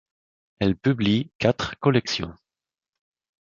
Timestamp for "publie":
0.77-1.29